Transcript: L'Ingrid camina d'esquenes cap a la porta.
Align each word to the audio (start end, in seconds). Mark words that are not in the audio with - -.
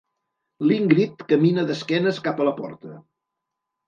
L'Ingrid 0.69 1.19
camina 1.33 1.65
d'esquenes 1.67 2.21
cap 2.29 2.41
a 2.41 2.47
la 2.49 2.55
porta. 2.61 2.95